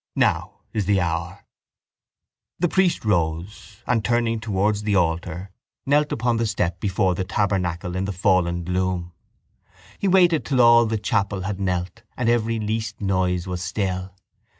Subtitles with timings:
[0.15, 1.45] Now is the hour.
[2.57, 5.51] The priest rose and, turning towards the altar,
[5.85, 9.11] knelt upon the step before the tabernacle in the fallen gloom.
[9.99, 14.15] He waited till all in the chapel had knelt and every least noise was still.